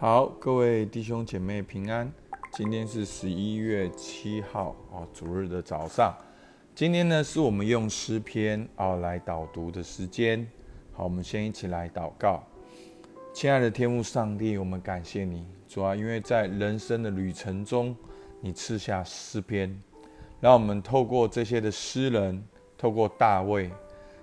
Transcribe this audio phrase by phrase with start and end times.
[0.00, 2.08] 好，各位弟兄姐妹平安。
[2.52, 6.16] 今天是十一月七号啊，主日的早上。
[6.72, 10.48] 今天呢，是我们用诗篇啊来导读的时间。
[10.92, 12.44] 好，我们先一起来祷告。
[13.34, 17.96] 亲爱的天父上帝，我们感谢你，主啊，因为在人生的旅程中，
[18.40, 19.76] 你赐下诗篇，
[20.38, 22.40] 让我们透过这些的诗人，
[22.76, 23.68] 透过大卫，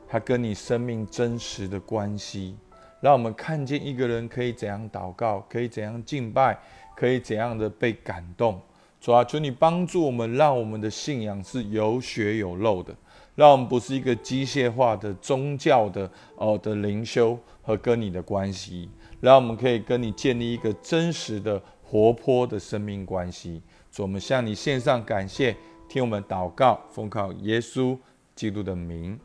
[0.08, 2.56] 他跟你生命真实的关系。
[3.02, 6.58] 让我们看见一个人可以怎样祷告，可以怎样敬拜，
[6.96, 8.60] 可以怎样的被感动。
[9.00, 12.96] 主啊，求你帮助我们，让我们的信仰是有血有肉的，
[13.36, 18.90] 让我们不是一个机械化的宗教的哦的灵修和跟你的关系，
[19.20, 23.62] 让我们可以跟你建立一个真实的活泼的生命关系。
[23.92, 25.56] 主，我们向你献上感谢，
[25.88, 27.96] 听我们祷告，奉靠耶稣
[28.34, 29.20] 基督的名。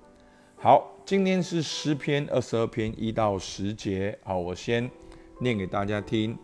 [0.56, 0.89] 好。
[1.04, 4.88] 今天是诗篇二十二篇一到十节，好，我先
[5.40, 6.38] 念给大家听。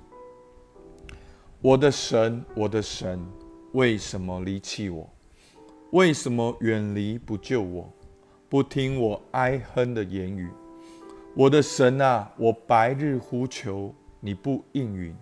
[1.60, 3.24] 我的神，我的神，
[3.72, 5.08] 为什么离弃我？
[5.92, 7.92] 为什么远离不救我？
[8.48, 10.50] 不听我哀哼的言语？
[11.34, 15.14] 我的神啊，我白日呼求你不应允，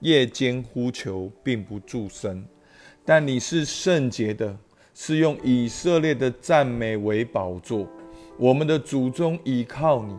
[0.00, 2.46] 夜间呼求并不助声。
[3.04, 4.56] 但你是圣洁的，
[4.94, 7.88] 是用以色列的赞美为宝座。
[8.38, 10.14] 我们的祖宗倚靠你，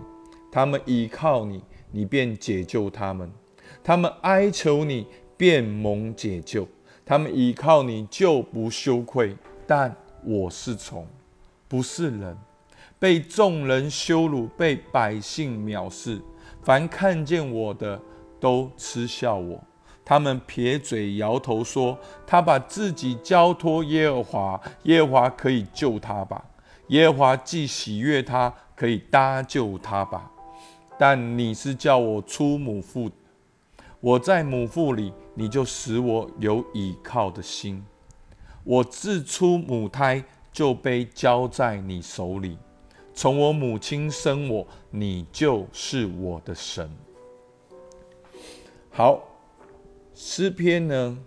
[0.51, 3.29] 他们倚靠你，你便解救他们；
[3.83, 5.05] 他们哀求你，
[5.37, 6.65] 便蒙解救；
[7.05, 9.35] 他们倚靠你，就不羞愧。
[9.67, 11.05] 但我是虫，
[11.67, 12.35] 不是人，
[12.97, 16.19] 被众人羞辱，被百姓藐视。
[16.63, 18.01] 凡看见我的，
[18.39, 19.63] 都嗤笑我。
[20.03, 26.43] 他们撇嘴摇头说：“他把自己交托耶和华，耶和华可以救他吧。”
[26.87, 30.31] 耶和华既喜悦他，可以搭救他吧。
[30.97, 33.11] 但你是叫我出母腹，
[33.99, 37.85] 我在母腹里，你就使我有倚靠的心。
[38.63, 42.57] 我自出母胎就被交在你手里，
[43.13, 46.89] 从我母亲生我，你就是我的神。
[48.89, 49.21] 好，
[50.15, 51.17] 诗篇呢？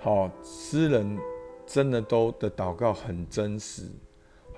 [0.00, 1.18] 好，诗人
[1.66, 3.88] 真的都的祷告很真实。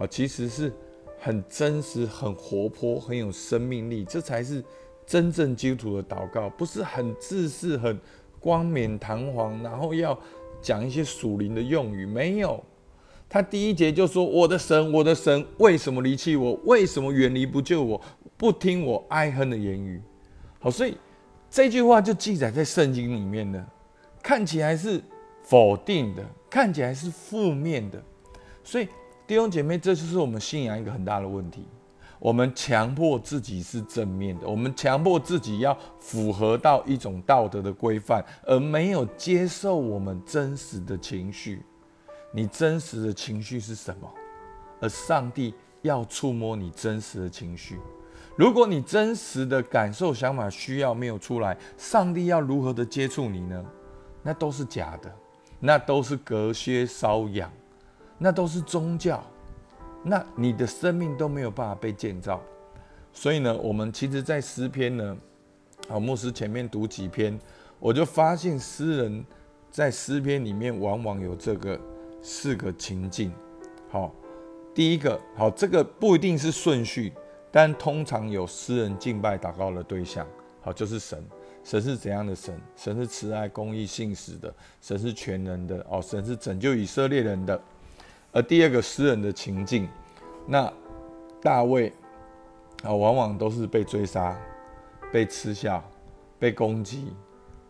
[0.03, 0.73] 好，其实是
[1.17, 4.61] 很真实、很活泼、很有生命力，这才是
[5.07, 7.97] 真正基督徒的祷告，不是很自私、很
[8.41, 10.19] 冠冕堂皇，然后要
[10.61, 12.05] 讲一些属灵的用语。
[12.05, 12.61] 没有，
[13.29, 16.55] 他第一节就说：“我的神，我的神，为什么离弃我？
[16.65, 18.01] 为什么远离不救我？
[18.37, 20.03] 不听我哀恨的言语。”
[20.59, 20.97] 好，所以
[21.49, 23.65] 这句话就记载在圣经里面的，
[24.21, 25.01] 看起来是
[25.45, 28.03] 否定的，看起来是负面的，
[28.65, 28.89] 所以。
[29.27, 31.67] 弟兄姐妹，这就是我们信仰一个很大的问题。
[32.19, 41.63] 我们强迫自己是正面的，我们强迫自己要符合到一种道德的规范，而没有接受我们真实的情绪。
[42.33, 44.09] 你真实的情绪是什么？
[44.81, 47.79] 而上帝要触摸你真实的情绪。
[48.37, 53.65] 如果你真实的感受、想法、需要没有出来，上帝要如何的接触你呢？
[54.23, 55.13] 那都是假的，
[55.59, 57.51] 那都是隔靴搔痒。
[58.23, 59.21] 那都是宗教，
[60.05, 62.41] 那你的生命都没有办法被建造。
[63.13, 65.17] 所以呢，我们其实，在诗篇呢，
[65.89, 67.37] 好牧师前面读几篇，
[67.81, 69.25] 我就发现诗人
[69.73, 71.77] 在诗篇里面往往有这个
[72.23, 73.33] 四个情境。
[73.91, 74.15] 好，
[74.73, 77.13] 第一个，好，这个不一定是顺序，
[77.51, 80.25] 但通常有诗人敬拜祷告的对象，
[80.61, 81.21] 好，就是神。
[81.65, 82.57] 神是怎样的神？
[82.77, 84.53] 神是慈爱、公义、信实的。
[84.81, 85.85] 神是全能的。
[85.91, 87.61] 哦，神是拯救以色列人的。
[88.33, 89.87] 而第二个诗人的情境，
[90.47, 90.73] 那
[91.41, 91.93] 大卫
[92.83, 94.35] 啊，往往都是被追杀、
[95.13, 95.85] 被吃笑、
[96.39, 97.15] 被攻击。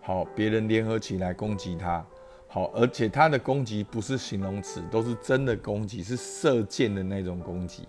[0.01, 2.05] 好，别人联合起来攻击他。
[2.47, 7.89] 好，而且他的攻击不是形容词，都是真的攻击，是射箭的那种攻击。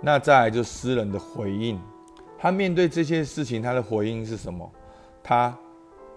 [0.00, 1.80] 那再来就诗人的回应，
[2.36, 4.70] 他面对这些事情，他的回应是什么？
[5.22, 5.56] 他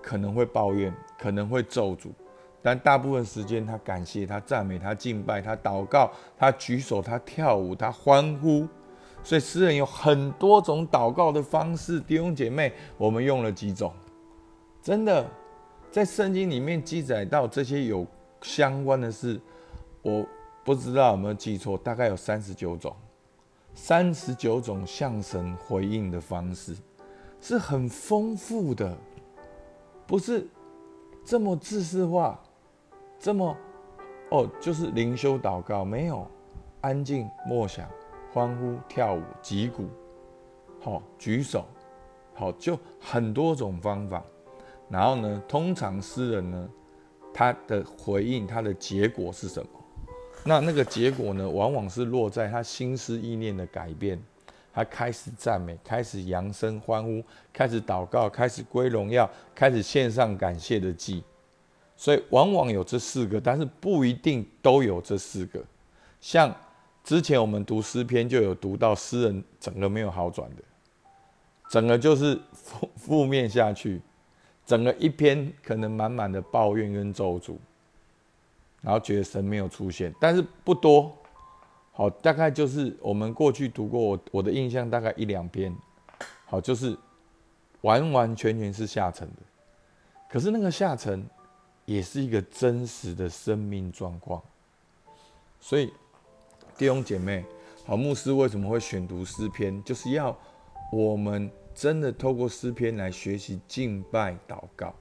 [0.01, 2.09] 可能会抱怨，可能会咒诅。
[2.67, 8.67] 但大部分时间，他感谢，他赞美，他敬拜，他祷告，他举手，他跳舞，他欢呼。
[9.23, 11.97] 所以诗人有很多种祷告的方式。
[12.02, 13.93] 弟兄姐妹，我们用了几种？
[14.81, 15.25] 真的，
[15.90, 18.05] 在圣经里面记载到这些有
[18.41, 19.40] 相关的事，
[20.02, 20.28] 我
[20.66, 22.93] 不知道有没有记错，大概有三十九种，
[23.73, 26.75] 三十九种向神回应的方式，
[27.40, 28.93] 是很丰富的，
[30.05, 30.46] 不是
[31.23, 32.37] 这么自私化。
[33.19, 33.58] 这么，
[34.29, 36.25] 哦，就是灵修祷告，没有
[36.81, 37.90] 安静默想、
[38.31, 39.90] 欢呼、跳舞、击鼓，
[40.79, 41.66] 好举手，
[42.34, 44.23] 好就很多种方法。
[44.90, 46.69] 然后呢，通常诗人呢，
[47.34, 49.69] 他的回应，他的结果是什么？
[50.46, 54.22] 那那个结果呢，往往是落在他心思意念的改变，
[54.72, 57.22] 他开始赞美，开始扬声欢呼，
[57.52, 61.23] 开始祷告，开始归荣耀，开始献上感谢的祭。
[61.97, 65.61] 所以往往有这四个，但是不一定都有这四个。
[66.22, 66.55] 像
[67.03, 70.64] 之前我们读诗篇就有读到诗人整个没有好转的，
[71.70, 73.99] 整个就是负 负面下去，
[74.66, 77.58] 整个一篇可能满满的抱怨跟咒诅。
[78.79, 81.11] 然后觉得神没有出现，但是不多，
[81.91, 85.76] 好，大概就是我们过去读过我我的印象大概一两篇，
[86.46, 86.96] 好，就是
[87.82, 89.41] 完完全全是下沉的，
[90.29, 91.26] 可是那个下沉
[91.87, 94.39] 也是一个真实的生命状况，
[95.59, 95.91] 所以
[96.78, 97.43] 弟兄姐妹，
[97.84, 100.37] 好，牧师为什么会选读诗篇，就是要
[100.91, 104.93] 我们真的透过诗篇来学习敬拜祷告，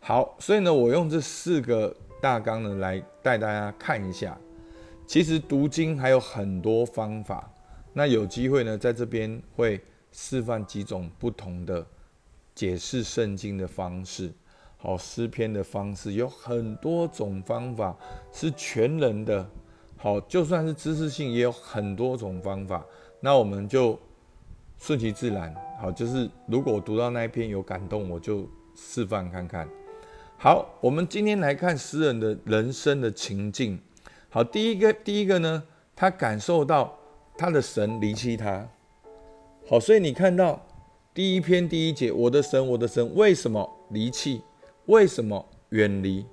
[0.00, 1.94] 好，所以呢，我用这四个。
[2.20, 4.36] 大纲呢，来带大家看一下。
[5.06, 7.48] 其实读经还有很多方法，
[7.92, 9.80] 那有机会呢，在这边会
[10.10, 11.86] 示范几种不同的
[12.56, 14.32] 解释圣经的方式。
[14.80, 17.96] 好，诗篇的方式有很多种方法，
[18.32, 19.44] 是全人的。
[19.96, 22.86] 好，就算是知识性，也有很多种方法。
[23.20, 23.98] 那我们就
[24.78, 25.52] 顺其自然。
[25.80, 29.68] 好，就是如果我读到那一篇有感动，我就示范看看。
[30.36, 33.76] 好，我们今天来看诗人的人生的情境。
[34.28, 35.64] 好，第一个，第一个呢，
[35.96, 36.96] 他感受到
[37.36, 38.64] 他的神离弃他。
[39.68, 40.64] 好，所以你看到
[41.12, 44.40] 第一篇第一节，我的神，我的神，为什么离弃？
[44.88, 46.26] 为什么远离？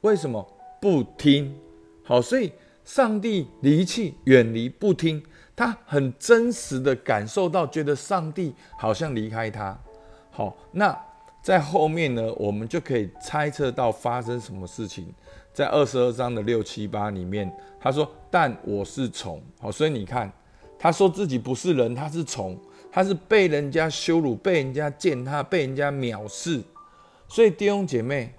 [0.00, 0.46] 为什么
[0.80, 1.54] 不听？
[2.02, 2.50] 好，所以
[2.84, 5.22] 上帝离弃、远离、不听，
[5.54, 9.78] 他很真实的感受到，觉得上帝好像离开他。
[10.30, 10.98] 好，那。
[11.42, 15.12] 在后面呢，我们就可以猜测到发生什么事情。
[15.52, 20.32] 在二十二章的六七八里面，他说：“但我是虫。”好，所以你看，
[20.78, 22.56] 他说自己不是人，他是虫，
[22.92, 26.62] 他是被人家羞辱、被人家践踏、被人家藐视。
[27.34, 28.30] 所以弟兄姐妹，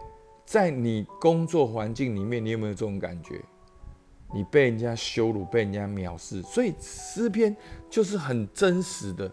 [0.46, 3.42] 在你工作环境里面，你有没有这种感觉？
[4.32, 6.44] 你被人家羞辱、被人家藐视。
[6.44, 7.58] 所以诗篇
[7.90, 9.32] 就是很真实的。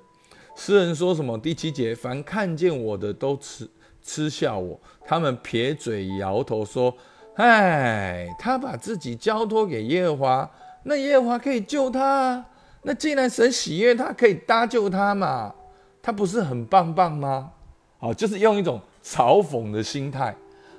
[0.56, 1.36] 诗人说什么？
[1.36, 3.68] 第七节，凡看见我的都嗤
[4.00, 6.96] 嗤笑我，他们撇嘴摇头说
[7.36, 10.50] ：“哎，他把自己交托给耶和华，
[10.84, 12.42] 那耶和华可以救他。
[12.84, 15.54] 那既然神喜悦他，可以搭救他嘛？
[16.00, 17.52] 他不是很棒棒吗？
[17.98, 20.34] 好，就是用一种嘲讽的心态。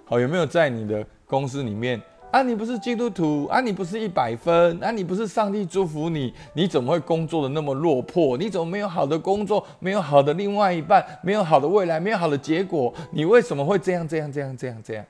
[0.06, 2.02] 好，有没有在你的公司里面？”
[2.32, 8.38] 啊，你不是基督徒啊，你不是一百分啊，你不是上帝祝福你，你怎么会工作的那么落魄？
[8.38, 12.94] 你怎么没有好的工作，没有好的另外一半，没有好的未来，没有好的结果？
[13.12, 15.06] 你为什么会这样这样这样这样这样？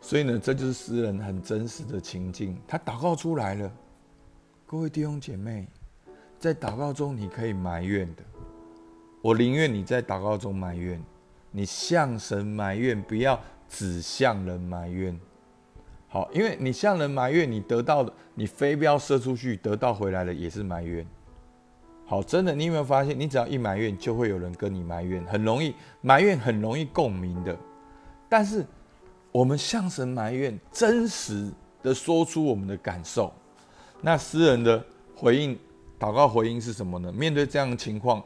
[0.00, 3.68] 所以呢，这就是诗人很真实的情境，他祷告出来了。
[4.64, 5.66] 各位弟兄姐妹，
[6.38, 8.22] 在祷告中你可以埋怨的，
[9.20, 11.02] 我宁愿你在祷告中埋怨，
[11.52, 15.18] 你向神埋怨，不要只向人埋怨。
[16.08, 21.06] 好，因为你向人埋怨，你得到的，你飞镖射出去得到回来的也是埋怨。
[22.04, 27.56] 好，真的，你有没有发现，你只要一埋怨，就会有人跟你埋怨，很容易埋怨，很容易共鸣的。
[28.28, 28.66] 但是
[29.30, 31.50] 我们向神埋怨，真实
[31.82, 33.32] 的说出我们的感受，
[34.02, 35.58] 那诗人的回应，
[35.98, 37.10] 祷告回应是什么呢？
[37.12, 38.22] 面对这样的情况，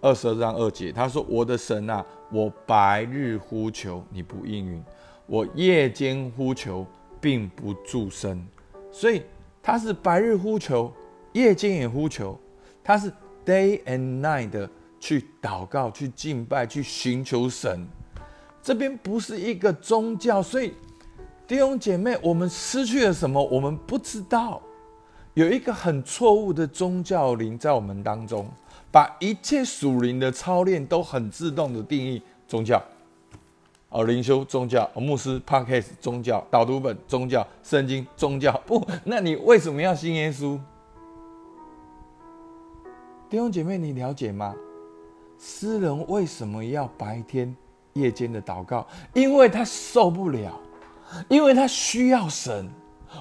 [0.00, 4.82] 二十二章二节，他说：“我的神啊，我白日呼求你不应允，
[5.26, 6.86] 我夜间呼求。”
[7.22, 8.42] 并不助声，
[8.90, 9.22] 所以
[9.62, 10.90] 他是白日呼求，
[11.34, 12.34] 夜间也呼求，
[12.82, 13.12] 他是
[13.44, 14.66] day and night 的
[14.98, 17.86] 去祷告、去敬拜、去寻求神。
[18.62, 20.72] 这边不是一个宗教，所以
[21.46, 23.44] 弟兄姐妹，我们失去了什么？
[23.44, 24.62] 我们不知道。
[25.34, 28.48] 有一个很错误的宗教灵在我们当中，
[28.92, 32.82] 把一切属灵的操练都很自动的定义宗教。
[33.88, 40.58] 哦，灵修宗教，牧师 p a r k a s 宗教，导读本宗教，圣经宗教， 不，那你为什么要信耶稣？
[43.28, 44.54] 弟兄姐妹，你了解吗？
[45.38, 47.56] 诗人为什么要白天、
[47.94, 48.86] 夜间的祷告？
[49.12, 50.52] 因为他受不了，
[51.28, 52.68] 因为他需要神。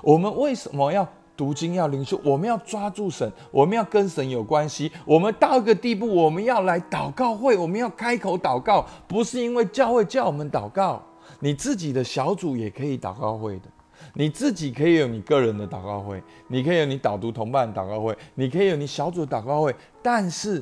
[0.04, 1.08] 我们为什么要？
[1.40, 4.92] 读经要灵修，我们要抓住神，我们要跟神有关系。
[5.06, 11.02] 我们到一个地步，我们要来祷告会，我们要开口祷告，不是因为教会叫我们祷告。
[11.40, 13.70] 你自己的小组也可以祷告会的，
[14.16, 19.74] 你自己可以有你个人的祷告会，你可以有你导读同伴祷告会，你可以有你小组祷告会。
[20.04, 20.62] 但是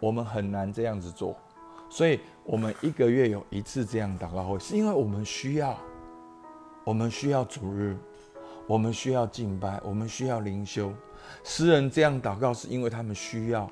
[0.00, 1.36] 我们很难这样子做，
[1.90, 5.76] 所以我们一个月有一次这样祷告会，是因为我们需要，
[6.84, 7.94] 我们需要主日，
[8.66, 10.92] 我们需要敬拜，我们需要灵修。
[11.44, 13.70] 诗人这样祷告，是因为他们需要。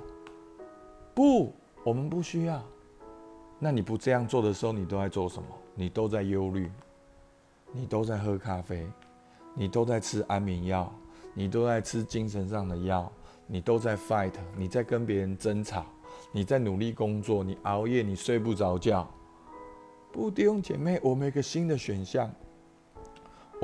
[1.14, 1.52] 不，
[1.84, 2.62] 我们不需要。
[3.58, 5.48] 那你不这样做的时候，你都在做什么？
[5.74, 6.70] 你都在忧虑，
[7.72, 8.86] 你都在喝咖啡，
[9.54, 10.92] 你都在吃安眠药，
[11.32, 13.10] 你都在吃精神上的药，
[13.46, 15.84] 你都在 fight，你在跟别人争吵，
[16.30, 19.08] 你在努力工作，你熬夜，你睡不着觉。
[20.12, 22.30] 不，弟兄姐妹，我们一个新的选项，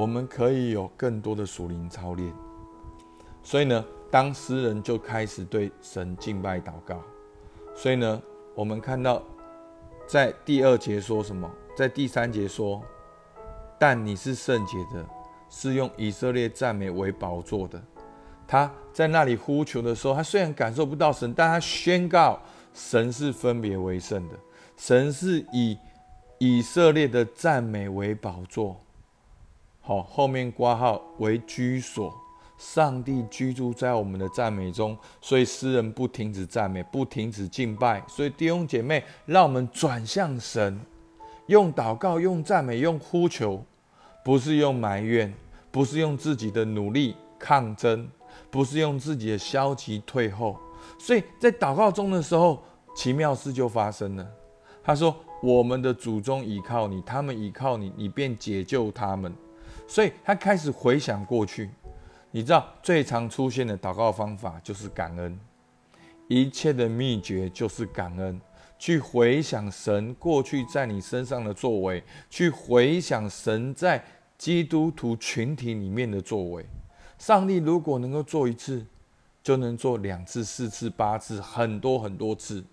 [0.00, 2.32] 我们可以有更多的属灵操练。
[3.42, 7.02] 所以呢，当诗人就开始对神敬拜祷告。
[7.74, 8.22] 所以呢，
[8.54, 9.22] 我们看到。
[10.06, 11.48] 在第二节说什么？
[11.76, 12.82] 在第三节说，
[13.78, 15.06] 但你是圣洁的，
[15.48, 17.80] 是用以色列赞美为宝座的。
[18.44, 22.40] 他在那里呼求的时候，他虽然感受不到神，但他宣告
[22.74, 24.34] 神是分别为圣的，
[24.76, 25.78] 神是以
[26.38, 28.80] 以色列的赞美为宝座。
[29.80, 32.14] 好，后面挂号为居所。
[32.58, 38.04] 上帝居住在我们的赞美中，所以诗人不停止赞美，不停止敬拜。
[38.06, 40.78] 所以弟兄姐妹，让我们转向神，
[41.46, 43.64] 用祷告，用赞美，用呼求，
[44.22, 45.32] 不是用埋怨，
[45.70, 48.06] 不是用自己的努力抗争，
[48.50, 50.58] 不是用自己的消极退后。
[50.98, 52.62] 所以在祷告中的时候，
[52.94, 54.26] 奇妙事就发生了。
[54.84, 59.34] 他说：“我们的祖宗倚靠你，他们倚靠你，你便解救他们。”
[59.90, 61.68] 所以他开始回想过去。
[62.30, 65.36] 你知道最常出现的祷告方法就是感恩，
[66.28, 68.40] 一切的秘诀就是感恩。
[68.78, 74.02] 去回想神过去在你身上的作为，去回想神在
[74.38, 76.64] 基督徒群体里面的作为。
[77.18, 78.86] 上帝如果能够做一次，
[79.42, 82.64] 就能做两次、四次、八次，很多很多次。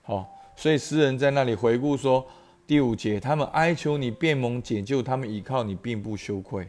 [0.00, 2.24] 好，所以诗人在那里回顾说：
[2.68, 6.68] 第五节，他们哀求你，变蒙解救；他们倚靠你，并不羞愧。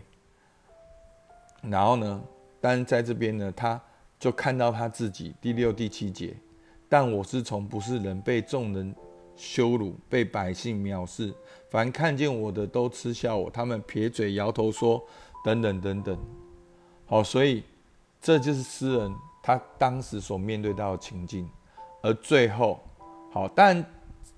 [1.61, 2.23] 然后呢？
[2.61, 3.81] 但在这边呢，他
[4.17, 6.33] 就看到他自己第六、第七节。
[6.87, 8.95] 但我是从不是人，被众人
[9.35, 11.33] 羞辱，被百姓藐视。
[11.69, 15.05] 凡看见我的都嗤笑我，他们撇嘴摇头说：
[15.43, 16.17] 等等等等。
[17.07, 17.61] 好，所以
[18.21, 19.13] 这就是诗人
[19.43, 21.45] 他当时所面对到的情境。
[22.01, 22.81] 而最后，
[23.33, 23.85] 好，但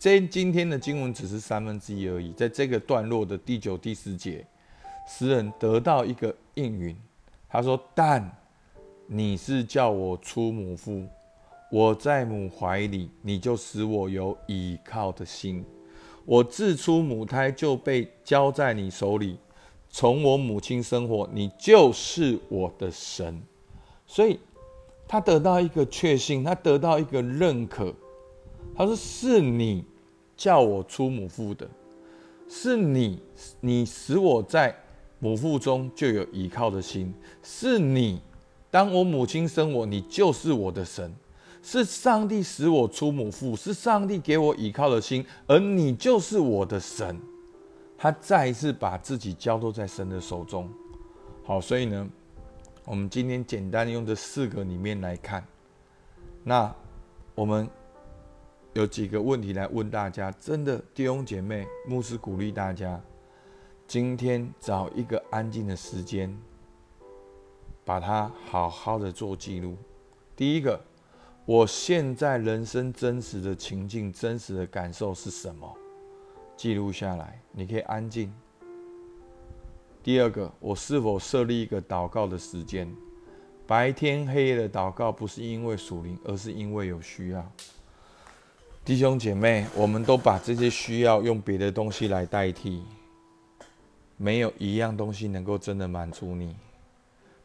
[0.01, 2.31] 这今天的经文只是三分之一而已。
[2.31, 4.43] 在这个段落的第九、第十节，
[5.08, 6.98] 诗人得到一个应允。
[7.48, 8.36] 他说：“但
[9.05, 11.05] 你是叫我出母腹，
[11.72, 15.63] 我在母怀里，你就使我有倚靠的心。
[16.25, 19.38] 我自出母胎就被交在你手里，
[19.91, 23.39] 从我母亲生活，你就是我的神。
[24.08, 24.39] 所以，
[25.08, 27.93] 他得到一个确信，他得到一个认可。
[28.75, 29.86] 他说：是你
[30.41, 31.69] 叫我出母腹的，
[32.50, 33.21] 是你，
[33.60, 34.75] 你使我在。”
[35.24, 38.19] 母腹中就有依靠的心，是你。
[38.71, 41.13] 当我母亲生我，你就是我的神，
[41.62, 47.15] 是上帝使我出母腹，是上帝给我依靠的心，而你就是我的神。
[48.00, 50.67] 他再一次把自己交托在神的手中。
[51.45, 52.10] 好，所以呢，
[52.83, 55.45] 我们今天简单用这四个里面来看，
[56.43, 56.74] 那
[57.36, 57.69] 我们
[58.73, 60.31] 有几个问题来问大家。
[60.31, 62.99] 真的，弟兄姐妹，牧师鼓励大家。
[63.85, 66.33] 今天找一个安静的时间，
[67.83, 69.75] 把它好好的做记录。
[70.37, 70.79] 第一个，
[71.45, 75.69] 我现在人生真实的情境、真实的感受是什么？
[76.55, 78.33] 记录下来，你可以安静。
[80.01, 82.89] 第二个，我是否设立一个祷告的时间？
[83.67, 87.51] 白天黑夜的祷告不是因为属灵，而是因为有需要。
[88.83, 92.83] 弟兄姐妹，我们都把这些需要用别的东西来代替。
[94.17, 96.55] 没有一样东西能够真的满足你，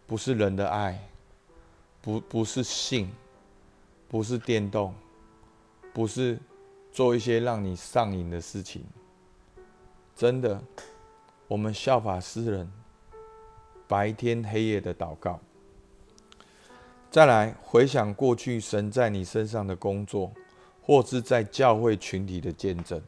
[0.06, 0.98] 不是人的爱，
[2.00, 3.10] 不不是性，
[4.08, 4.94] 不是电动，
[5.92, 6.38] 不是
[6.90, 8.82] 做一些让你上瘾的事情。
[10.14, 10.58] 真的，
[11.48, 12.72] 我们效法诗人，
[13.86, 15.38] 白天黑夜的祷告。
[17.10, 20.32] 再来回想过去神在你身上的工作，
[20.86, 23.02] 或是在教会群体的见证。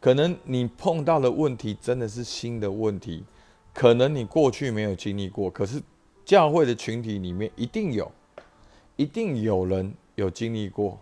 [0.00, 3.24] 可能你碰到的问题真的是新的问题，
[3.72, 5.80] 可能你过去没有经历过，可是
[6.24, 8.10] 教会的群体里面一定有，
[8.96, 10.98] 一定有人有经历过，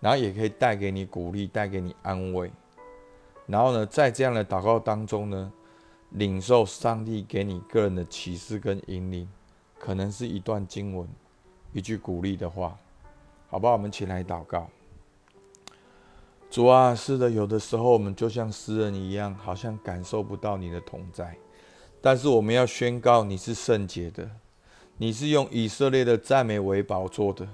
[0.00, 2.50] 然后也可以带给你鼓励，带给你安慰。
[3.46, 5.52] 然后呢，在这样的祷告当中呢，
[6.12, 9.28] 领受上帝给你个人的启示跟引领，
[9.78, 11.06] 可能是一段经文，
[11.74, 12.76] 一句鼓励的话，
[13.48, 13.74] 好不好？
[13.74, 14.68] 我们起来祷告。
[16.48, 21.36] 主啊，是的，有的时候我们就像诗人一样，好像感受不到你的同在。
[22.00, 24.30] 但是我们要宣告你是圣洁的，
[24.96, 27.46] 你是用以色列的赞美为宝座的。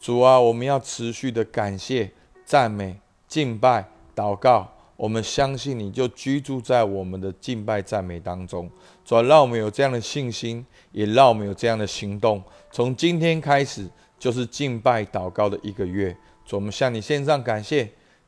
[0.00, 2.10] 主啊，我们要持续的感谢、
[2.44, 4.68] 赞美、敬拜、祷告。
[4.96, 8.70] 我们相信你就居住在我们的敬拜赞美当中。
[9.04, 12.42] 主啊，让我们有这样的信心，也让我们有这样的行动。
[12.70, 13.88] 从今天开始，
[14.18, 16.14] 就是敬拜祷告的一个月。
[16.44, 17.90] 主，我们向你献上感谢。